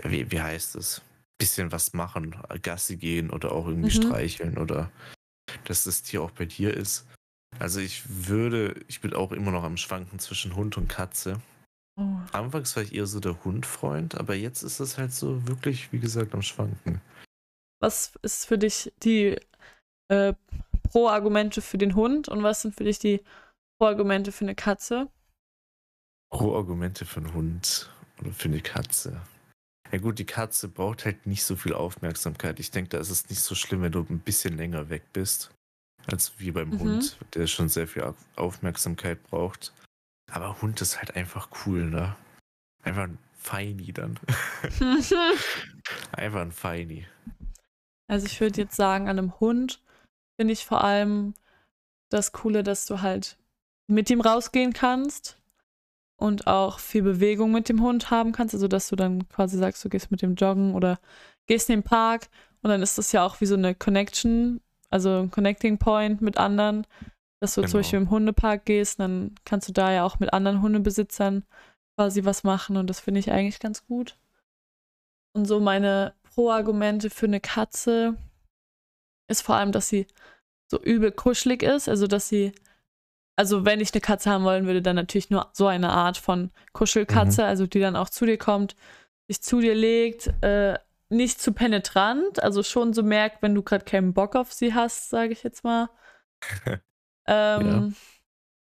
[0.03, 1.01] wie, wie heißt es?
[1.39, 3.91] Bisschen was machen, Gassi gehen oder auch irgendwie Mhm.
[3.91, 4.91] streicheln oder
[5.65, 7.07] dass das Tier auch bei dir ist.
[7.59, 11.41] Also ich würde, ich bin auch immer noch am Schwanken zwischen Hund und Katze.
[11.99, 12.17] oh.
[12.31, 15.99] Anfangs war ich eher so der Hundfreund, aber jetzt ist es halt so wirklich, wie
[15.99, 17.01] gesagt, am Schwanken.
[17.81, 19.37] Was ist für dich die
[20.09, 20.33] äh,
[20.89, 23.21] Pro-Argumente für den Hund und was sind für dich die
[23.79, 25.09] Pro-Argumente für eine Katze?
[26.31, 27.89] Pro-Argumente für einen Hund
[28.19, 29.21] oder für eine Katze.
[29.91, 32.59] Ja gut, die Katze braucht halt nicht so viel Aufmerksamkeit.
[32.59, 35.51] Ich denke, da ist es nicht so schlimm, wenn du ein bisschen länger weg bist,
[36.07, 36.79] als wie beim Mhm.
[36.79, 39.73] Hund, der schon sehr viel Au- Aufmerksamkeit braucht.
[40.31, 42.15] Aber Hund ist halt einfach cool, ne?
[42.83, 44.19] Einfach ein Feini dann.
[46.11, 47.05] einfach ein Feini.
[48.07, 49.81] Also ich würde jetzt sagen, an einem Hund
[50.39, 51.33] finde ich vor allem
[52.09, 53.37] das Coole, dass du halt
[53.87, 55.37] mit ihm rausgehen kannst
[56.17, 58.53] und auch viel Bewegung mit dem Hund haben kannst.
[58.53, 60.99] Also dass du dann quasi sagst, du gehst mit dem joggen oder
[61.47, 62.29] gehst in den Park
[62.61, 64.61] und dann ist das ja auch wie so eine Connection,
[64.93, 66.87] also ein Connecting Point mit anderen,
[67.41, 67.71] dass du Genau.
[67.71, 71.43] zum Beispiel im Hundepark gehst, dann kannst du da ja auch mit anderen Hundebesitzern
[71.97, 74.17] quasi was machen und das finde ich eigentlich ganz gut.
[75.35, 78.15] Und so meine Pro-Argumente für eine Katze
[79.27, 80.07] ist vor allem, dass sie
[80.69, 81.89] so übel kuschelig ist.
[81.89, 82.53] Also, dass sie,
[83.35, 86.51] also wenn ich eine Katze haben wollen würde, dann natürlich nur so eine Art von
[86.73, 88.75] Kuschelkatze, also die dann auch zu dir kommt,
[89.27, 90.77] sich zu dir legt, äh,
[91.13, 95.09] nicht zu penetrant, also schon so merkt, wenn du gerade keinen Bock auf sie hast,
[95.09, 95.89] sage ich jetzt mal.
[97.27, 97.95] ähm,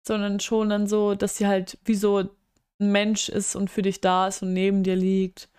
[0.06, 2.30] Sondern schon dann so, dass sie halt wie so ein
[2.78, 5.50] Mensch ist und für dich da ist und neben dir liegt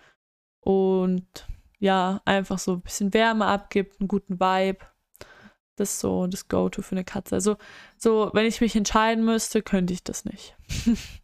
[0.60, 1.46] und
[1.78, 4.84] ja, einfach so ein bisschen Wärme abgibt, einen guten Vibe.
[5.76, 7.34] Das ist so das Go-To für eine Katze.
[7.34, 7.56] Also,
[7.96, 10.56] so, wenn ich mich entscheiden müsste, könnte ich das nicht.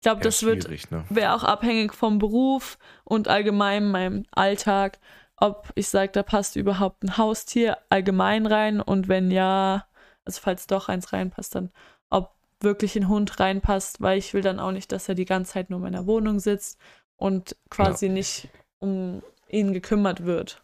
[0.00, 1.04] ich glaube, das wird ne?
[1.10, 4.98] wäre auch abhängig vom Beruf und allgemein meinem Alltag,
[5.36, 9.86] ob ich sage, da passt überhaupt ein Haustier allgemein rein und wenn ja,
[10.24, 11.70] also falls doch eins reinpasst, dann
[12.08, 15.52] ob wirklich ein Hund reinpasst, weil ich will dann auch nicht, dass er die ganze
[15.52, 16.78] Zeit nur in meiner Wohnung sitzt
[17.16, 18.12] und quasi ja.
[18.12, 20.62] nicht um ihn gekümmert wird.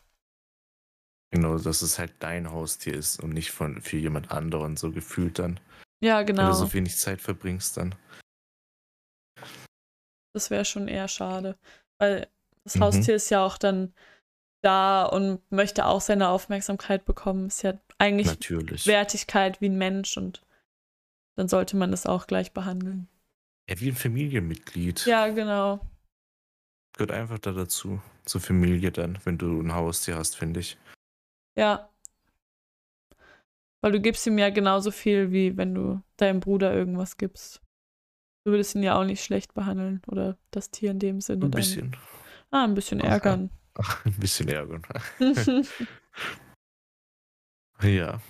[1.31, 5.39] Genau, dass es halt dein Haustier ist und nicht von für jemand anderen so gefühlt
[5.39, 5.61] dann.
[6.01, 6.45] Ja, genau.
[6.45, 7.95] Wenn du so wenig Zeit verbringst dann.
[10.37, 11.57] Das wäre schon eher schade.
[11.99, 12.29] Weil
[12.65, 12.81] das mhm.
[12.83, 13.95] Haustier ist ja auch dann
[14.63, 17.47] da und möchte auch seine Aufmerksamkeit bekommen.
[17.47, 18.87] Ist ja eigentlich Natürlich.
[18.87, 20.43] Wertigkeit wie ein Mensch und
[21.37, 23.09] dann sollte man das auch gleich behandeln.
[23.67, 25.07] Ja, wie ein Familienmitglied.
[25.07, 25.81] Ja, genau.
[26.93, 30.77] Gehört einfach da dazu, zur Familie dann, wenn du ein Haustier hast, finde ich.
[31.57, 31.89] Ja.
[33.81, 37.63] Weil du gibst ihm ja genauso viel, wie wenn du deinem Bruder irgendwas gibst.
[38.47, 41.47] Du würdest ihn ja auch nicht schlecht behandeln oder das Tier in dem Sinne.
[41.47, 41.91] Ein bisschen.
[41.91, 42.01] Dann,
[42.53, 43.51] ah, ein bisschen ärgern.
[43.75, 44.87] Ach, ein bisschen ärgern.
[47.83, 48.21] ja.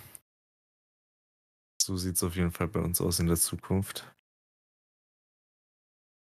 [1.79, 4.11] So sieht es auf jeden Fall bei uns aus in der Zukunft.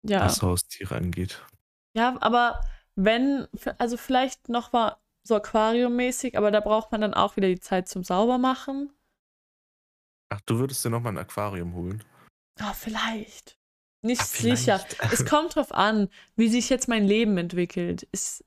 [0.05, 0.25] Ja.
[0.25, 1.41] Was Haustiere angeht.
[1.95, 2.59] Ja, aber
[2.95, 7.61] wenn, also vielleicht noch mal so aquariummäßig, aber da braucht man dann auch wieder die
[7.61, 8.91] Zeit zum Saubermachen.
[10.27, 12.03] Ach, du würdest dir nochmal ein Aquarium holen?
[12.59, 13.58] Ah, oh, vielleicht.
[14.01, 14.85] Nicht Ach, sicher.
[15.11, 18.03] Es kommt drauf an, wie sich jetzt mein Leben entwickelt.
[18.11, 18.43] Ist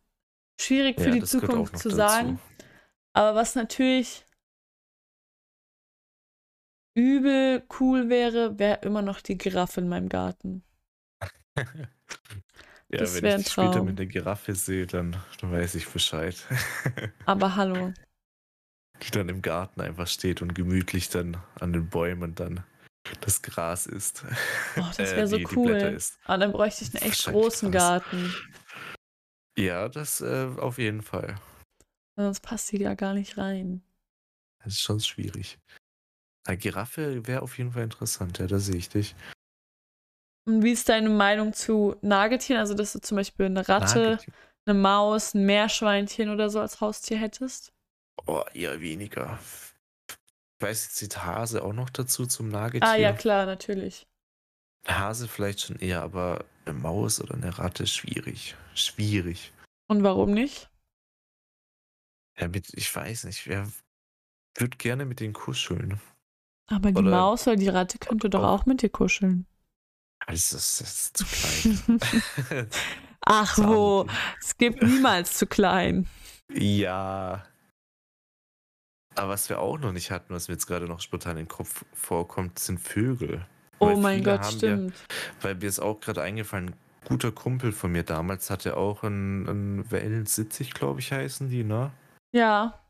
[0.60, 1.96] schwierig für ja, die Zukunft zu dazu.
[1.96, 2.40] sagen.
[3.14, 4.24] Aber was natürlich
[6.94, 10.62] übel cool wäre, wäre immer noch die Giraffe in meinem Garten.
[11.56, 11.64] ja,
[12.90, 16.36] das wenn ich dich später mit der Giraffe sehe, dann, dann weiß ich Bescheid.
[17.26, 17.92] Aber hallo.
[19.02, 22.64] Die dann im Garten einfach steht und gemütlich dann an den Bäumen dann
[23.20, 24.24] das Gras isst.
[24.76, 25.98] Oh, das wäre äh, so cool.
[26.24, 28.02] Aber ah, dann bräuchte ich einen echt großen krass.
[28.02, 28.34] Garten.
[29.56, 31.36] Ja, das äh, auf jeden Fall.
[32.16, 33.82] Sonst passt sie ja gar nicht rein.
[34.64, 35.58] Das ist schon schwierig.
[36.44, 39.14] Eine Giraffe wäre auf jeden Fall interessant, ja, da sehe ich dich.
[40.44, 42.60] Und wie ist deine Meinung zu Nagetieren?
[42.60, 44.34] Also, dass du zum Beispiel eine Ratte, Nagetier.
[44.66, 47.72] eine Maus, ein Meerschweinchen oder so als Haustier hättest?
[48.26, 49.38] Oh, eher weniger.
[50.62, 52.88] Ich weiß, jetzt zählt Hase auch noch dazu zum Nagetier.
[52.88, 54.06] Ah, ja, klar, natürlich.
[54.86, 58.54] Hase vielleicht schon eher, aber eine Maus oder eine Ratte schwierig.
[58.72, 59.52] Schwierig.
[59.88, 60.70] Und warum nicht?
[62.38, 63.48] Ja, mit, ich weiß nicht.
[63.48, 63.68] Wer
[64.56, 66.00] würde gerne mit denen kuscheln?
[66.68, 69.46] Aber die oder, Maus oder die Ratte könnte doch auch mit dir kuscheln.
[70.28, 72.68] Also, das ist zu klein.
[73.26, 74.06] Ach wo,
[74.40, 76.06] es gibt niemals zu klein.
[76.54, 77.46] Ja.
[79.14, 81.48] Aber was wir auch noch nicht hatten, was mir jetzt gerade noch spontan in den
[81.48, 83.44] Kopf vorkommt, sind Vögel.
[83.78, 84.94] Oh mein Gott, stimmt.
[84.94, 89.02] Ja, weil mir ist auch gerade eingefallen, ein guter Kumpel von mir damals hatte auch
[89.02, 91.90] einen, einen Wellensitzig, glaube ich, heißen die, ne?
[92.32, 92.80] Ja.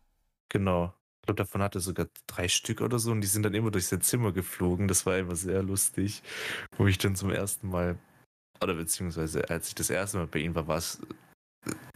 [0.50, 0.92] Genau.
[1.22, 3.70] Ich glaube, davon hatte er sogar drei Stück oder so und die sind dann immer
[3.70, 4.88] durch sein Zimmer geflogen.
[4.88, 6.22] Das war immer sehr lustig,
[6.76, 7.96] wo ich dann zum ersten Mal,
[8.62, 11.00] oder beziehungsweise als ich das erste Mal bei ihm war, war es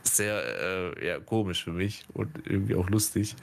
[0.02, 3.36] sehr äh, ja, komisch für mich und irgendwie auch lustig,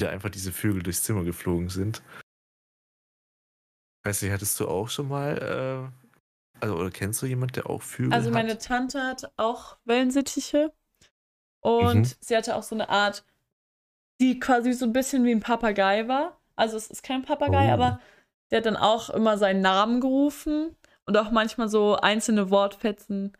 [0.00, 2.02] wie da einfach diese Vögel durchs Zimmer geflogen sind.
[4.04, 7.82] Weiß nicht, hattest du auch schon mal, äh, also oder kennst du jemanden, der auch
[7.82, 8.64] Vögel Also meine hat?
[8.64, 10.72] Tante hat auch Wellensittiche
[11.60, 12.14] und mhm.
[12.20, 13.24] sie hatte auch so eine Art
[14.20, 16.38] die quasi so ein bisschen wie ein Papagei war.
[16.54, 17.72] Also es ist kein Papagei, oh.
[17.72, 18.00] aber
[18.50, 23.32] der hat dann auch immer seinen Namen gerufen und auch manchmal so einzelne Wortfetzen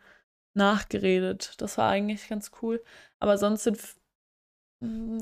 [0.53, 1.53] nachgeredet.
[1.59, 2.83] Das war eigentlich ganz cool.
[3.19, 3.79] Aber sonst sind,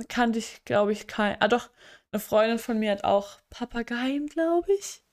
[0.08, 1.40] kannte ich, glaube ich, kein.
[1.42, 1.70] Ah, doch,
[2.12, 5.04] eine Freundin von mir hat auch Papageien, glaube ich.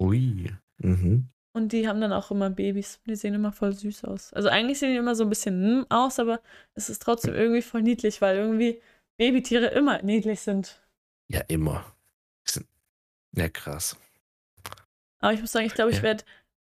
[0.00, 0.52] Ui.
[0.78, 1.28] Mhm.
[1.54, 3.00] Und die haben dann auch immer Babys.
[3.06, 4.32] Die sehen immer voll süß aus.
[4.32, 6.40] Also eigentlich sehen die immer so ein bisschen hm aus, aber
[6.74, 8.80] es ist trotzdem irgendwie voll niedlich, weil irgendwie
[9.18, 10.80] Babytiere immer niedlich sind.
[11.28, 11.84] Ja, immer.
[13.34, 13.96] Ja, krass.
[15.20, 16.02] Aber ich muss sagen, ich glaube, ich ja.
[16.02, 16.24] werde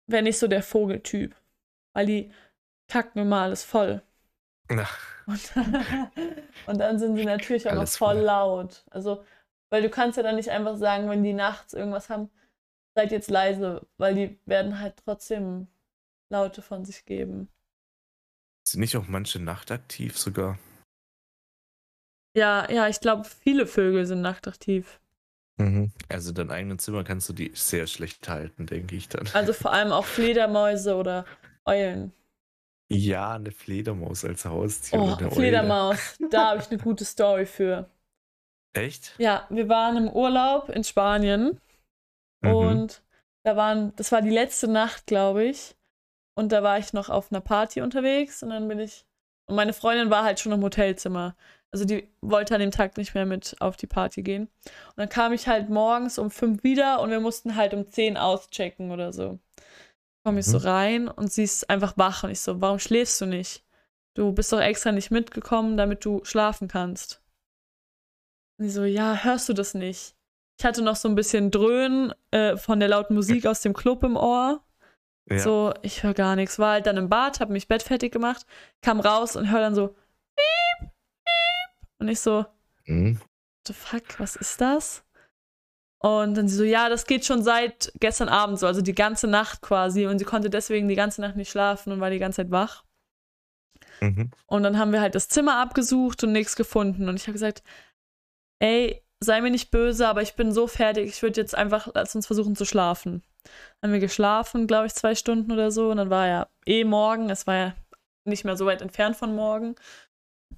[0.06, 1.34] wär nicht so der Vogeltyp.
[1.94, 2.32] Weil die
[2.88, 4.02] kacken immer alles voll.
[5.26, 5.52] Und,
[6.66, 8.84] und, dann sind sie natürlich auch alles noch voll, voll laut.
[8.90, 9.24] Also,
[9.70, 12.30] weil du kannst ja dann nicht einfach sagen, wenn die nachts irgendwas haben,
[12.94, 15.68] seid jetzt leise, weil die werden halt trotzdem
[16.30, 17.48] Laute von sich geben.
[18.66, 20.58] Sind nicht auch manche nachtaktiv sogar?
[22.34, 25.00] Ja, ja, ich glaube, viele Vögel sind nachtaktiv.
[25.58, 25.92] Mhm.
[26.08, 29.28] Also dein eigenes Zimmer kannst du die sehr schlecht halten, denke ich dann.
[29.34, 31.26] Also vor allem auch Fledermäuse oder
[31.64, 32.12] Eulen.
[32.90, 35.00] Ja, eine Fledermaus als Haustier.
[35.00, 36.18] Oh, eine Fledermaus.
[36.30, 37.88] Da habe ich eine gute Story für.
[38.74, 39.14] Echt?
[39.18, 41.60] Ja, wir waren im Urlaub in Spanien
[42.42, 42.54] mhm.
[42.54, 43.02] und
[43.44, 45.76] da waren, das war die letzte Nacht, glaube ich.
[46.34, 49.04] Und da war ich noch auf einer Party unterwegs und dann bin ich,
[49.46, 51.36] und meine Freundin war halt schon im Hotelzimmer.
[51.70, 54.44] Also die wollte an dem Tag nicht mehr mit auf die Party gehen.
[54.64, 58.16] Und dann kam ich halt morgens um fünf wieder und wir mussten halt um zehn
[58.16, 59.38] auschecken oder so.
[60.24, 60.50] Komme ich mhm.
[60.50, 63.64] so rein und sie ist einfach wach und ich so, warum schläfst du nicht?
[64.14, 67.22] Du bist doch extra nicht mitgekommen, damit du schlafen kannst.
[68.58, 70.14] Und sie so, ja, hörst du das nicht?
[70.58, 74.04] Ich hatte noch so ein bisschen Dröhnen äh, von der lauten Musik aus dem Club
[74.04, 74.62] im Ohr.
[75.28, 75.38] Ja.
[75.38, 76.58] So, ich höre gar nichts.
[76.58, 78.46] War halt dann im Bad, hab mich Bett fertig gemacht,
[78.82, 80.90] kam raus und hör dann so, piep,
[81.24, 81.88] piep.
[81.98, 82.44] Und ich so,
[82.84, 83.18] mhm.
[83.18, 85.04] what the fuck, was ist das?
[86.02, 89.28] Und dann sie so, ja, das geht schon seit gestern Abend so, also die ganze
[89.28, 90.06] Nacht quasi.
[90.06, 92.82] Und sie konnte deswegen die ganze Nacht nicht schlafen und war die ganze Zeit wach.
[94.00, 94.32] Mhm.
[94.46, 97.08] Und dann haben wir halt das Zimmer abgesucht und nichts gefunden.
[97.08, 97.62] Und ich habe gesagt,
[98.58, 102.16] ey, sei mir nicht böse, aber ich bin so fertig, ich würde jetzt einfach, lass
[102.16, 103.22] uns versuchen zu schlafen.
[103.80, 105.92] Dann haben wir geschlafen, glaube ich, zwei Stunden oder so.
[105.92, 107.76] Und dann war ja eh morgen, es war ja
[108.24, 109.76] nicht mehr so weit entfernt von morgen.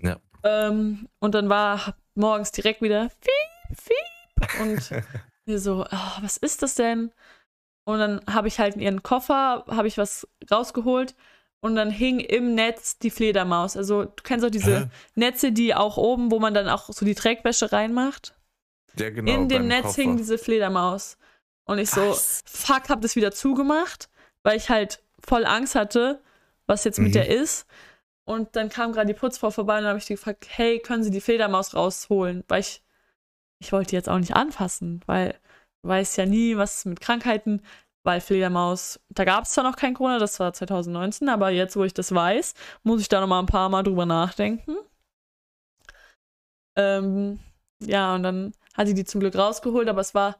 [0.00, 0.16] Ja.
[0.42, 4.60] Ähm, und dann war morgens direkt wieder fiep, fiep.
[4.60, 4.90] Und
[5.46, 7.12] wir so, oh, was ist das denn?
[7.84, 11.14] Und dann habe ich halt in ihren Koffer, habe ich was rausgeholt
[11.60, 13.76] und dann hing im Netz die Fledermaus.
[13.76, 14.86] Also du kennst auch diese Hä?
[15.14, 18.34] Netze, die auch oben, wo man dann auch so die Trägwäsche reinmacht.
[18.98, 19.32] Ja, genau.
[19.32, 20.02] In dem Netz Koffer.
[20.02, 21.18] hing diese Fledermaus.
[21.64, 22.42] Und ich so, was?
[22.46, 24.08] fuck, hab das wieder zugemacht,
[24.42, 26.20] weil ich halt voll Angst hatte,
[26.66, 27.14] was jetzt mit mhm.
[27.14, 27.66] der ist.
[28.26, 31.02] Und dann kam gerade die Putzfrau vorbei und dann habe ich die gefragt, hey, können
[31.02, 32.44] Sie die Fledermaus rausholen?
[32.48, 32.82] Weil ich
[33.60, 35.38] ich wollte die jetzt auch nicht anfassen, weil
[35.82, 37.62] du weißt ja nie, was mit Krankheiten,
[38.04, 41.84] weil Fledermaus, da gab es zwar noch kein Corona, das war 2019, aber jetzt, wo
[41.84, 44.76] ich das weiß, muss ich da noch mal ein paar Mal drüber nachdenken.
[46.76, 47.40] Ähm,
[47.80, 50.38] ja, und dann hat sie die zum Glück rausgeholt, aber es war,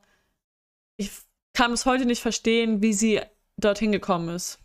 [0.96, 1.10] ich
[1.54, 3.20] kann bis heute nicht verstehen, wie sie
[3.56, 4.58] dorthin gekommen ist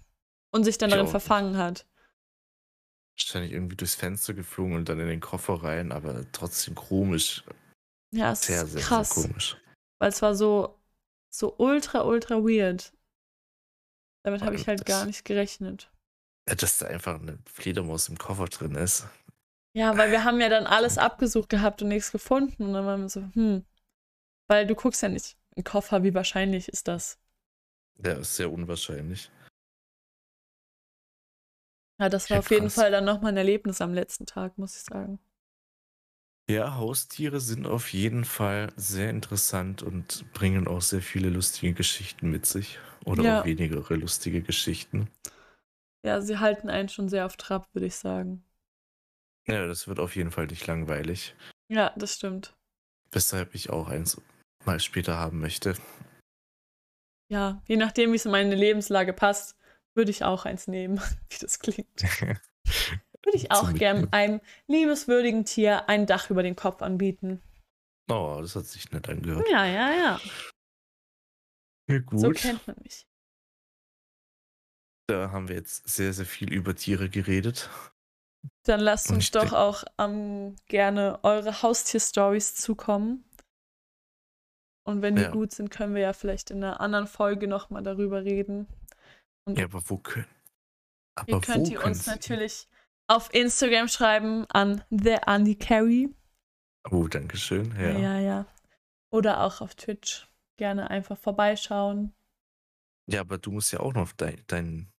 [0.51, 1.85] und sich dann ich darin verfangen hat.
[3.17, 7.43] Wahrscheinlich irgendwie durchs Fenster geflogen und dann in den Koffer rein, aber trotzdem komisch.
[8.11, 9.09] Ja, es sehr, ist sehr, krass.
[9.09, 9.57] Sehr komisch.
[9.99, 10.79] Weil es war so,
[11.29, 12.93] so ultra, ultra weird.
[14.23, 15.91] Damit habe ich halt gar nicht gerechnet.
[16.47, 19.07] Ja, dass da einfach eine Fledermaus im Koffer drin ist.
[19.75, 22.63] Ja, weil wir haben ja dann alles abgesucht gehabt und nichts gefunden.
[22.63, 23.65] Und dann waren wir so, hm.
[24.47, 27.19] Weil du guckst ja nicht im Koffer, wie wahrscheinlich ist das?
[28.03, 29.31] Ja, ist sehr unwahrscheinlich.
[31.99, 34.75] Ja, das war ja, auf jeden Fall dann nochmal ein Erlebnis am letzten Tag, muss
[34.75, 35.19] ich sagen.
[36.49, 42.31] Ja, Haustiere sind auf jeden Fall sehr interessant und bringen auch sehr viele lustige Geschichten
[42.31, 42.79] mit sich.
[43.05, 43.41] Oder Ja.
[43.41, 45.11] auch weniger lustige Geschichten.
[46.03, 48.43] Ja, sie halten einen schon sehr auf Trab, würde ich sagen.
[49.47, 51.35] Ja, das wird auf jeden Fall nicht langweilig.
[51.71, 52.55] Ja, das stimmt.
[53.11, 54.19] Weshalb ich auch eins
[54.65, 55.75] mal später haben möchte.
[57.31, 59.55] Ja, je nachdem, wie es in meine Lebenslage passt,
[59.93, 61.87] würde ich auch eins nehmen, wie das klingt.
[63.25, 67.41] Würde ich auch gern einem liebeswürdigen Tier ein Dach über den Kopf anbieten.
[68.09, 69.47] Oh, das hat sich nett angehört.
[69.51, 70.19] Ja, ja, ja.
[71.89, 72.19] Ja, gut.
[72.19, 73.05] So kennt man mich.
[75.07, 77.69] Da haben wir jetzt sehr, sehr viel über Tiere geredet.
[78.63, 83.25] Dann lasst uns doch auch ähm, gerne eure Haustier-Stories zukommen.
[84.83, 85.31] Und wenn die ja.
[85.31, 88.67] gut sind, können wir ja vielleicht in einer anderen Folge nochmal darüber reden.
[89.45, 90.27] Und ja, aber wo können.
[91.15, 92.67] Aber ihr könnt ihr uns natürlich
[93.09, 96.13] auf Instagram schreiben an The Andy Carey.
[96.89, 97.75] Oh, danke schön.
[97.75, 97.97] Ja.
[97.97, 98.45] ja, ja.
[99.11, 100.27] Oder auch auf Twitch.
[100.57, 102.13] Gerne einfach vorbeischauen.
[103.07, 104.91] Ja, aber du musst ja auch noch dein, dein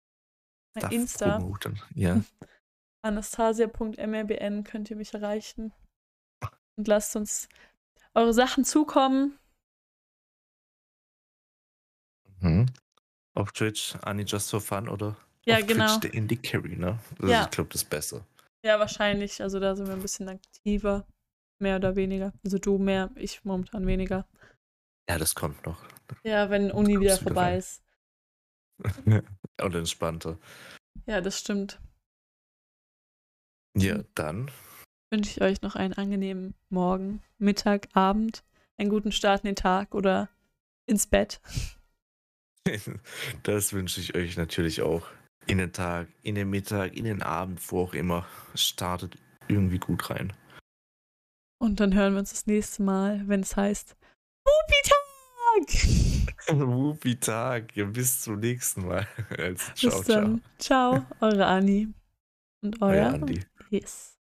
[0.74, 1.38] mein Insta.
[1.38, 1.80] Promoten.
[1.94, 2.22] Ja.
[3.02, 5.72] Anastasia.mrbn könnt ihr mich erreichen.
[6.76, 7.48] Und lasst uns
[8.14, 9.38] eure Sachen zukommen.
[12.40, 12.66] Mhm.
[13.34, 15.16] Auf Twitch, Annie Just for Fun, oder?
[15.46, 15.98] Ja, auf genau.
[15.98, 16.98] Der Indie Carry, ne?
[17.18, 17.44] Also ja.
[17.44, 18.26] Ich glaube, das ist besser.
[18.64, 19.42] Ja, wahrscheinlich.
[19.42, 21.06] Also da sind wir ein bisschen aktiver.
[21.58, 22.32] Mehr oder weniger.
[22.44, 24.26] Also du mehr, ich momentan weniger.
[25.08, 25.82] Ja, das kommt noch.
[26.24, 27.82] Ja, wenn Uni wieder vorbei wieder ist.
[29.62, 30.38] Und entspannter.
[31.06, 31.80] Ja, das stimmt.
[33.76, 34.50] Ja, dann
[35.10, 38.44] wünsche ich euch noch einen angenehmen Morgen, Mittag, Abend,
[38.78, 40.28] einen guten Start in den Tag oder
[40.86, 41.40] ins Bett.
[43.42, 45.08] Das wünsche ich euch natürlich auch
[45.50, 48.24] in den Tag, in den Mittag, in den Abend, wo auch immer.
[48.54, 49.16] Startet
[49.48, 50.32] irgendwie gut rein.
[51.58, 53.96] Und dann hören wir uns das nächste Mal, wenn es heißt
[54.46, 55.66] Wuppi-Tag!
[56.58, 57.76] Wuppi-Tag.
[57.76, 59.06] Ja, bis zum nächsten Mal.
[59.36, 60.42] Also, ciao, bis dann.
[60.58, 60.98] ciao.
[60.98, 61.88] Ciao, eure Anni.
[62.62, 63.40] Und euer, euer Andi.
[63.70, 64.19] Yes.